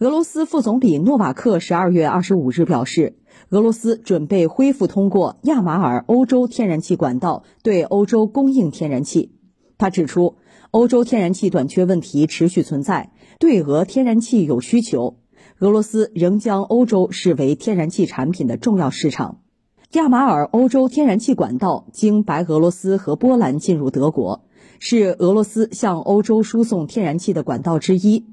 [0.00, 3.16] 俄罗斯副总理诺瓦克十二月二十五日表示，
[3.50, 9.32] 俄罗斯准备恢复通过亚马尔欧洲天然气管道对欧洲供应天然气。
[9.76, 10.36] 他指出，
[10.70, 15.16] 欧洲天然气短缺问题持续存在，对俄天然气有需求。
[15.58, 19.40] 俄罗斯仍将欧洲视为天然气产品的重要市场。
[19.94, 24.44] 亚马尔欧洲天然气管道经白俄罗斯和波兰进入德国，
[24.78, 28.26] 是俄罗斯向欧洲输送天然气的管道之一。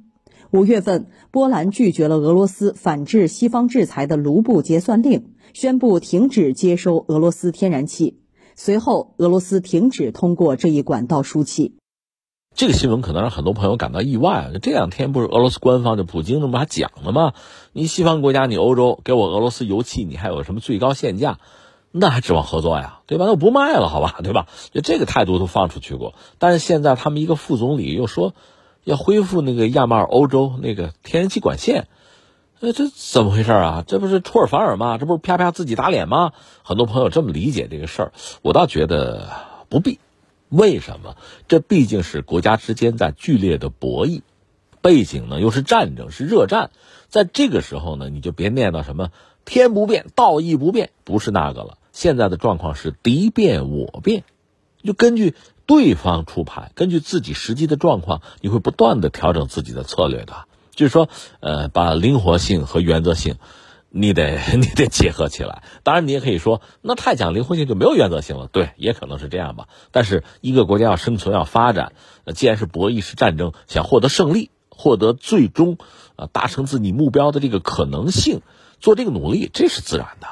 [0.56, 8.22] 五月份，波兰拒绝了俄罗斯反制西方制裁的卢布结算令，宣布停止接收俄罗斯天然气。
[8.56, 11.76] 随后，俄罗斯停止通过这一管道输气。
[12.56, 14.50] 这个新闻可能让很多朋友感到意外。
[14.62, 17.34] 这两天不是俄罗斯官方的普京这么还讲了吗？
[17.74, 21.40] 你西方国家，你欧洲给我俄罗斯油气，你还有什么最高限价？
[21.92, 23.02] 那还指望合作呀？
[23.08, 23.26] 对吧？
[23.26, 24.22] 那我不卖了，好吧？
[24.24, 24.48] 对吧？
[24.72, 26.14] 就这个态度都放出去过。
[26.40, 28.34] 但是现在他们一个副总理又说
[28.86, 31.88] 要恢复那个亚马尔欧洲那个天然气管线，
[32.62, 33.84] 呃，这怎么回事啊？
[33.86, 34.98] 这不是出尔反尔吗？
[34.98, 36.32] 这不是啪啪自己打脸吗？
[36.64, 39.28] 很多朋友这么理解这个事儿，我倒觉得
[39.68, 40.00] 不必。
[40.50, 41.18] 为什么？
[41.48, 44.22] 这毕竟是国家之间在剧烈的博弈，
[44.82, 46.70] 背景呢又是战争，是热战。
[47.10, 49.10] 在这个时候呢，你就别念叨什么
[49.44, 51.80] 天不变，道义不变，不是那个了。
[51.92, 54.24] 现在的状况是敌变我变，
[54.84, 55.34] 就根据
[55.66, 60.46] 对方出牌，根据自己实际的状况，你会不断的调整自己的策略的。
[60.72, 63.36] 就是说，呃，把灵活性和原则性。
[63.98, 68.50] 你得 你得结合起来，当然你也可以说，那太讲灵活性就没有原则性了。
[68.52, 69.70] 对，也可能是这样吧。
[69.92, 71.94] 但是一个国家要生存要发展，
[72.36, 75.78] 既然是博弈是战争，想获得胜利，获得最终
[76.18, 78.42] 啊达成自己目标的这个可能性，
[78.82, 80.28] 做这个努力，这是自然的。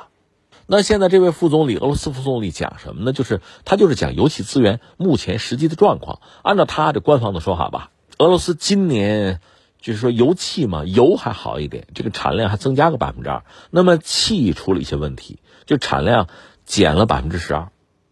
[0.68, 3.14] 那现在这位副总理，俄罗斯副总理讲什么呢？
[3.14, 6.20] 就是他就是讲油气资源目前实际的状况。
[6.42, 9.40] 按照他的官方的说法吧，俄罗斯今年。
[9.84, 13.44] 就是说油气嘛，油还好一点，这个产量还增加个百分之二。
[13.70, 16.30] 那么气出了一些问题，就产量
[16.66, 17.70] 减了百分之十二，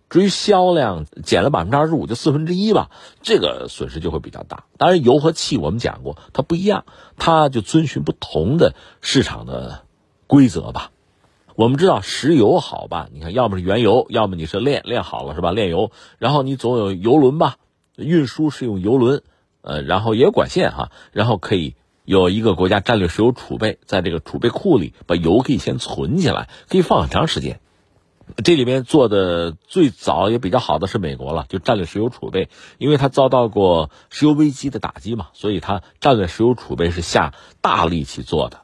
[0.10, 2.90] 至于销量减了百分之二十五，就四分之一吧，
[3.22, 4.66] 这个损失就会比较大。
[4.78, 6.84] 当然，油和气我们讲过，它不一样，
[7.16, 9.86] 它就遵循不同的市场的
[10.28, 10.92] 规则吧。
[11.56, 15.52] 我们知道石油好吧，你看，要么是原油，要么你是炼炼好了是吧？
[15.52, 17.56] 炼油，然后你总有油轮吧，
[17.98, 19.24] 运输是用油轮。
[19.64, 27.60] 呃，然后也有管线哈，然后可以有一个国家战略石油储备，在这个储备库里把油可以先存起来，可以放很长时间。
[28.44, 38.61] 这里面做的最早也比较好的是美国了，就战略石油储备，因为它遭到过石油危机的打击嘛，所以它战略石油储备是下大力气做的。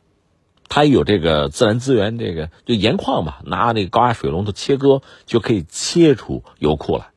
[0.70, 7.08] 它有这个自然资源，这个就盐矿嘛，拿那个高压水龙头切割就可以切出油库来。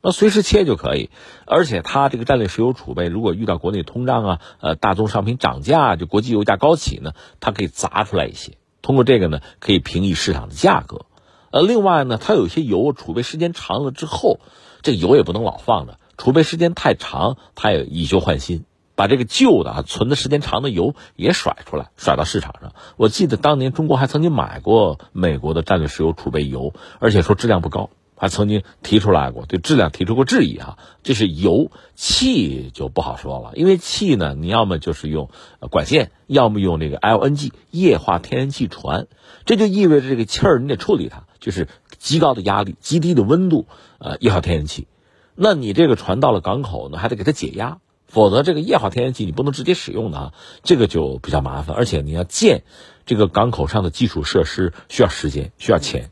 [0.00, 1.10] 那随时切就可以，
[1.44, 11.06] 而且它这个战略石油储备，如果遇到国内通胀啊，呃，大宗商品涨价，就国际油价高企呢，它可以砸出来一些，通过这个呢，可以平抑市场的价格。
[11.50, 14.38] 呃，另外呢，它有些油储备时间长了之后，
[14.82, 18.64] 这个油也不能老放着，储备时间太长，它也以旧换新，
[18.98, 22.72] 把这个旧的啊存的时间长的油也甩出来，甩到市场上。
[22.96, 27.90] 我记得当年中国还曾经买过美国的战略石油储备油，而且说质量不高。
[28.20, 30.78] 还曾经提出来过，对质量提出过质疑啊。
[31.04, 35.30] 这是油气就不好说了，因为气呢，你要么就是用
[35.70, 39.06] 管线，要么用这个 LNG 液化天然气船，
[39.44, 43.66] 这就意味着这个气儿你得处理它，就是极高的压力、极低的温度，
[44.00, 44.88] 呃，液化天然气。
[45.36, 50.32] 那你这个船到了港口呢，还得给它解压，否则这个液化天然气你不能直接使用的啊，
[50.64, 51.76] 这个就比较麻烦。
[51.76, 52.64] 而且你要建
[53.06, 56.10] 这个港口上的基础设施，需要时间，需要钱。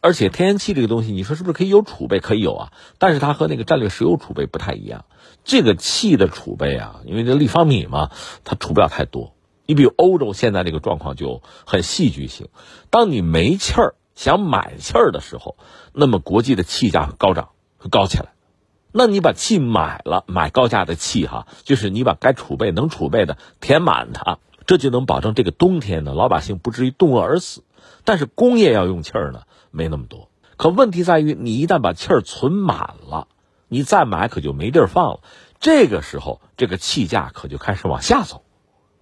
[0.00, 2.20] 而且天然气这个东西，你说是不是可以有储备？
[2.20, 5.06] 可以有啊，但是它和那个战略石油储备不太一样。
[5.42, 8.10] 这个气的储备啊，因为这立方米嘛，
[8.44, 9.34] 它储不了太多。
[9.66, 12.48] 你比如欧洲现在这个状况就很戏剧性，
[12.90, 15.56] 当你没气儿想买气儿的时候，
[15.92, 17.48] 那么国际的气价高涨，
[17.78, 18.32] 会高起来。
[18.92, 27.62] 那你把气买了，买高价的气哈，就是你把该储备能储备的填满它，这就能保证这个冬天呢，老百姓不至于冻饿而死。
[28.04, 29.42] 但是工业要用气儿呢。
[29.70, 33.28] 没那么多，可问题在于，你一旦把气儿存满了，
[33.68, 35.20] 你再买可就没地儿放了。
[35.60, 38.42] 这个时候，这个气价可就开始往下走，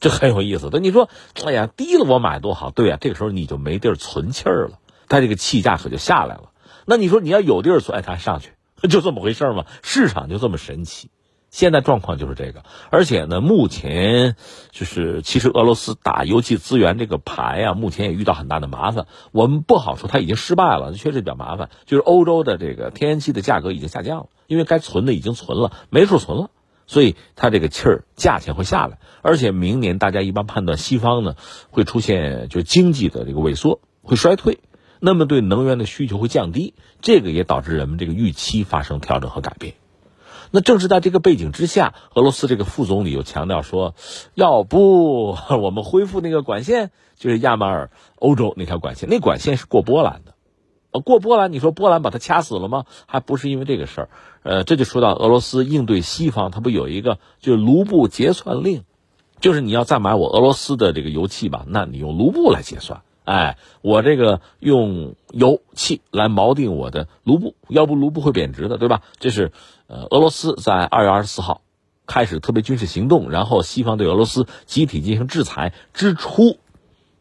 [0.01, 0.71] 这很有意思。
[0.71, 1.09] 的你说，
[1.45, 6.51] 哎呀，低了我买多好，对呀，这个时候你就没地儿存气儿了，它这个气价可就下来了。
[6.85, 8.51] 那你说你要有地儿存，它上去，
[8.89, 9.65] 就这么回事嘛？
[9.83, 11.11] 市场就这么神奇。
[11.49, 14.37] 现在状况就是这个，而且呢，目前
[14.73, 19.07] 就是其实俄罗斯打油气资源这个牌啊，目前也遇到很大的麻烦。
[19.33, 21.71] 我们不好说它已经失败了，确实比较麻烦。
[21.87, 26.51] 就是欧洲的这个天然气的价格已经下降了，因为该存的已经存了，没处存了，
[26.87, 31.37] 所以它这个气儿价钱会下来，而且明年大家一般判断西方呢
[31.71, 34.59] 会出现就经济的这个萎缩，会衰退，
[35.01, 39.75] 那么对能源的需求会降低，这个也导致人们这个预期发生调整和改变。
[40.53, 43.95] 那正是在这个背景之下，俄罗斯这个副总理又强调说，
[44.35, 50.35] 要不 我们恢复那个管线，就是亚马尔欧洲那条管线，那管线是过波兰的，
[50.93, 52.85] 呃，过波兰，你说波兰把它掐死了吗？
[53.07, 54.09] 还不是因为这个事儿，
[54.45, 58.85] 呃，这就说到俄罗斯应对西方，它不有一个就是卢布结算令，
[59.41, 63.03] 就是你要再买我俄罗斯的这个油气吧，那你用卢布来结算。
[63.27, 69.03] 哎，我这个用油气来锚定我的卢布，要不卢布会贬值的，对吧？
[69.19, 69.51] 这是，
[69.89, 71.61] 呃，俄罗斯在二月二十四号
[72.07, 76.61] 开始特别军事行动，然后西方对俄罗斯集体进行制裁之初，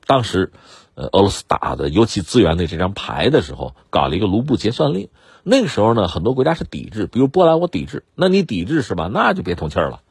[0.06, 0.52] 当时，
[0.94, 5.10] 呃，俄罗斯打的油气资源的这张牌的时候，搞了一个卢布结算令。
[5.42, 9.10] 那个时候呢，很多国家是抵制，比如波兰，我抵制，那你抵制是吧？
[9.12, 10.02] 那就别通气儿了，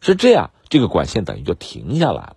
[0.00, 2.36] 是这样，这个管线等于就停下来了。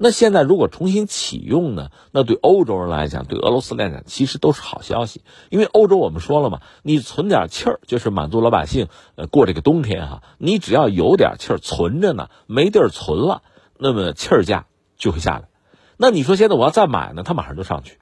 [0.00, 1.90] 那现在如果重新启用呢？
[2.12, 5.22] 那对欧洲人来讲，对俄罗斯来讲，其实都是好消息。
[5.50, 8.86] 因为欧洲我们说了嘛，你存点气儿，就是满足老百姓
[9.16, 10.22] 呃过这个冬天哈。
[10.38, 13.42] 你只要有点气儿存着呢，没地儿存了，
[13.76, 14.66] 那么气儿价
[14.96, 15.48] 就会下来。
[15.96, 17.98] 那你说现在我要再买呢，它马上就上去。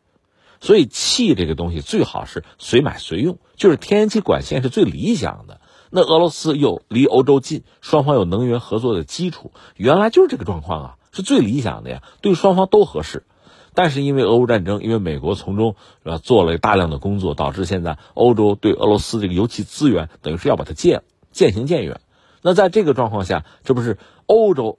[0.60, 5.60] 所以气这个东西最好是随买随用，就是天然气管线是最理想的。
[5.90, 10.96] 那俄罗斯又离欧洲近，双方有能源合作的基础，原来就是这个状况啊。
[11.16, 13.24] 是最理想的呀，对双方都合适。
[13.72, 21.02] 但是因为俄乌战争，因为美国从中呃做了大量的工作，导致现在欧洲对俄罗斯这个油气资源等于是要把它戒了，
[21.32, 22.00] 渐行渐远。
[22.42, 24.78] 那在这个状况下，这不是欧洲，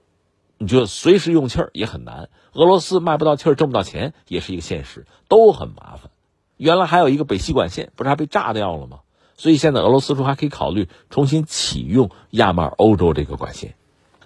[0.58, 2.28] 你就随时用气儿也很难。
[2.52, 6.10] 俄罗斯卖不到气儿，挣不到钱，也是一个现实，都很麻烦。
[6.56, 9.00] 原来还有一个北溪管线，不是还被炸掉了吗？
[9.36, 13.76] 所以现在俄罗斯说还可以考虑重新启用亚马尔欧洲这个管线。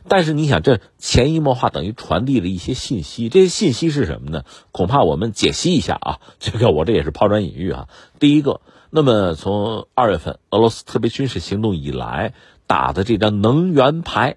[0.08, 4.44] 但是你想，这潜移默化等于传递了一些信息，这些信息是什么呢？
[4.70, 7.88] 恐怕我们解析一下啊， 这个我这也是抛砖引玉啊。
[8.19, 8.60] 第一个，
[8.90, 12.34] 那么从二月份俄罗斯特别军事行动以来
[12.66, 14.37] 打的这张能源牌，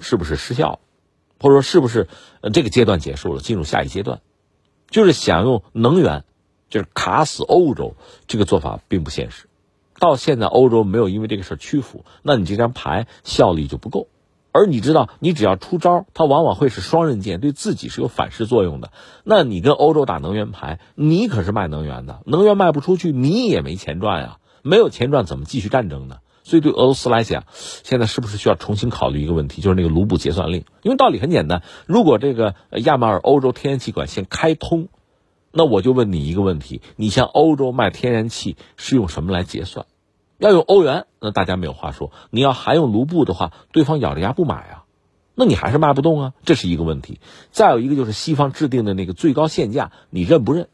[0.00, 0.80] 是不是失效，
[1.38, 2.08] 或者说是不是
[2.52, 4.20] 这个阶段结束了，进入下一阶段，
[4.90, 6.24] 就是想用能源，
[6.70, 9.46] 就是卡死欧洲，这个做法并不现实。
[9.98, 14.08] 到现在欧洲没有因为这个事屈服，那你这张牌效力就不够。
[14.52, 18.90] 而你知道，你只要出招，它往往会是双刃剑，对自己是有反噬作用的。
[19.24, 24.36] 那你跟欧洲打能源牌，你可是卖能源的，能源卖不出去，你也没钱赚呀。
[24.62, 26.18] 没有钱赚，怎么继续战争呢？
[26.44, 30.64] 所以对俄罗斯来讲，现在是不是需要重新考虑一个问题，就是那个卢布结算令？
[30.82, 34.88] 因为道理很简单，如果这个亚马尔欧洲天然气管线开通，
[35.52, 39.86] 那我就问你一个问题：你向欧洲卖天然气是用什么来结算？
[40.42, 42.10] 要用欧元，那大家没有话说。
[42.30, 44.84] 你要还用卢布的话，对方咬着牙不买啊，
[45.36, 47.20] 那你还是卖不动啊，这是一个问题。
[47.52, 50.68] 再有一个就是西方制定的那个最高限价，你认不认？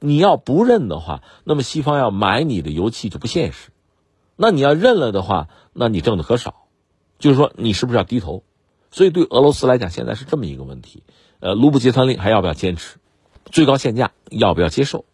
[0.00, 3.70] 你要不认的话，那么西方要买你的油气就不现实。
[4.34, 6.66] 那你要认了的话，那你挣的可少。
[7.20, 8.42] 就是说，你是不是要低头？
[8.90, 11.04] 所以对俄罗斯来讲，现在是这么一个问题：
[11.38, 12.96] 呃，卢布结算令还要不要坚持？
[13.44, 15.04] 最高限价要不要接受？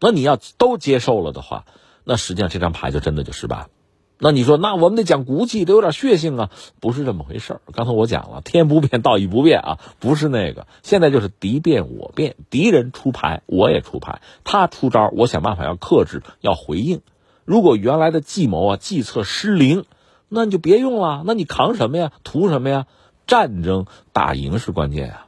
[0.00, 1.66] 那你要都接受了的话。
[2.04, 3.68] 那实际上这张牌就真的就失败了。
[4.16, 6.50] 那你说，那我们得讲骨气，得有点血性啊？
[6.80, 7.60] 不是这么回事儿。
[7.72, 10.68] 刚才我讲了，天不变，道义不变啊，不是那个。
[10.84, 17.00] 现在就是敌变我变，敌人出牌，我也出牌，他出招，我想办法要克制，要回应。
[17.44, 19.84] 如果原来的计谋啊、计策失灵，
[20.28, 21.24] 那你就别用了。
[21.26, 22.12] 那你扛什么呀？
[22.22, 22.86] 图什么呀？
[23.26, 25.26] 战争打赢是关键啊。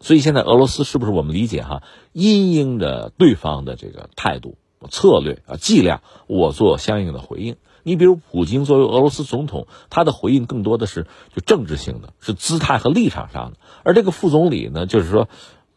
[0.00, 1.82] 所以现在俄罗斯是不是我们理解哈，
[2.12, 4.56] 因应着对方的这个态度？
[4.90, 7.56] 策略啊，剂量，我做相应的回应。
[7.84, 13.58] 你比如普京作为俄罗斯总统，他的回应更多的是就政治性的，是姿态和立场上的。
[13.82, 15.28] 而这个副总理呢，就是说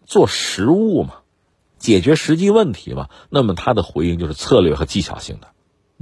[0.05, 1.15] 做实务嘛，
[1.79, 3.09] 解决实际问题嘛。
[3.29, 5.47] 那么他的回应就是策略和技巧性的，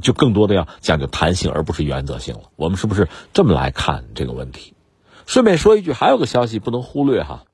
[0.02, 2.52] 就更多的要讲究弹性，而不是原则性了。
[2.58, 4.74] 我们是不是这么来看这个问题？
[5.26, 7.46] 顺便说一句，还有个消息不能忽略哈。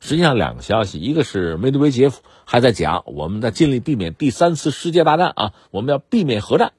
[0.00, 6.72] 实际上两个消息，一个是梅德韦杰夫还在讲，我们在尽力避免第三次世界大战啊，我们要避免核战，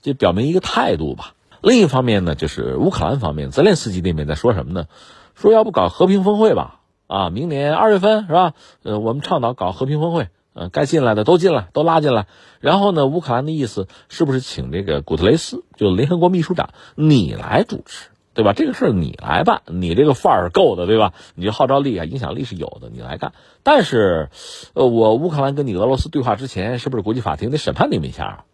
[0.00, 1.34] 这表明一个态度吧。
[1.60, 4.86] 另一方面呢，就是乌克兰方面，泽连斯基那边在说什么呢？
[5.34, 6.80] 说要不搞和平峰会吧？
[7.06, 8.54] 啊，明年二月份是吧？
[8.82, 12.26] 呃，我们倡导搞和平峰会，呃，该进来的都进来，都拉进来。
[12.60, 18.08] 然后呢，乌克兰的意思是不是请这个古特雷斯，就联合国秘书长，你来主持？
[18.34, 18.52] 对吧？
[18.52, 21.12] 这个事儿你来办，你这个范儿够的，对吧？
[21.34, 23.32] 你这号召力啊，影响力是有的，你来干。
[23.62, 24.30] 但是，
[24.74, 28.44] 呃，我乌克兰跟你俄罗斯对话之前，是不是国际法庭得审判你们一下啊？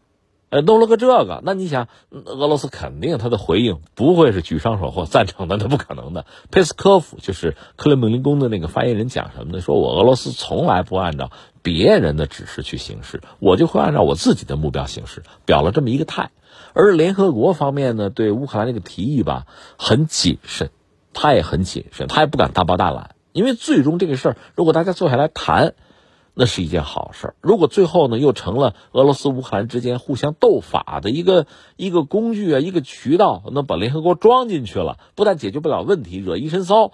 [0.50, 6.24] 呃，弄了个这个，那你想，俄罗斯肯定他的回应不会是举双手或赞成的，那不可能的。
[6.50, 9.60] 佩斯科夫就是克里姆林宫的那个发言人讲什么呢？
[9.60, 11.30] 说我俄罗斯从来不按照
[11.62, 16.30] 别人的指示去行事，我就会按照我自己的目标行事，表了这么一个态。
[16.74, 19.46] 而联合国方面呢，对乌克兰这个提议吧，
[19.78, 20.70] 很谨慎，
[21.12, 25.74] 他也很谨慎，他也不敢大包大揽，因为最终这个事儿，如果大家坐下来谈。
[26.40, 27.34] 那是一件好事。
[27.40, 36.92] 如果最后呢，又成了俄罗斯乌克兰之间互相斗法的一个一个工具啊，一个渠道，那把联合国装进去了，不但解决不了问题，惹一身骚，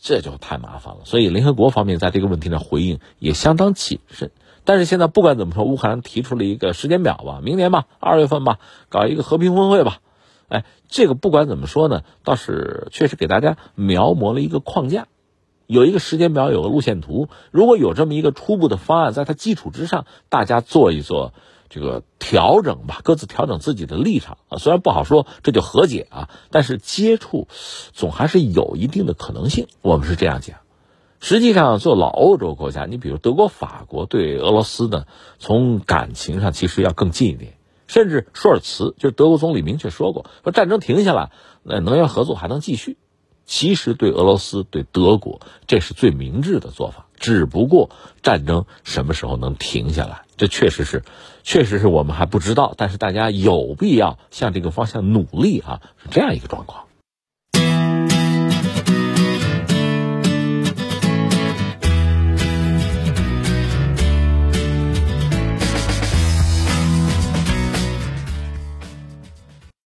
[0.00, 1.00] 这就太麻烦了。
[1.04, 4.30] 所以联合国方面在这个问题上回应也相当谨慎。
[4.66, 8.58] 但是现在不管怎么说，乌克兰提出了一个时间表吧，明年吧，二月份吧，
[8.90, 10.00] 搞一个和平峰会吧。
[10.48, 15.06] 哎，这个不管怎么说呢，倒是确实给大家描摹了一个框架。
[15.66, 17.28] 有一个时间表，有个路线图。
[17.50, 21.32] 如果有这么一个初步的方案，在它基础之上，大家做一做
[21.68, 24.58] 这个调整吧，各自调整自己的立场啊。
[24.58, 27.48] 虽然不好说这就和解啊，但是接触
[27.92, 29.66] 总还是有一定的可能性。
[29.82, 30.58] 我们是这样讲。
[31.20, 35.06] 实际上，做老欧洲国家，你比如德国、法国，对俄罗斯呢，
[35.38, 37.54] 从感情上其实要更近一点。
[37.86, 41.30] 甚至舒尔茨就是德国总理明确说过，说战争停下来，
[41.62, 42.98] 那能源合作还能继续。
[43.44, 47.06] 其实对俄罗斯、对德国，这是最明智的做法。
[47.14, 51.04] 只不过战争什么时候能停下来，这确实是，
[51.44, 52.74] 确实是我们还不知道。
[52.76, 56.85] 但是大家有必要向这个方向努力啊，是这样一个状况。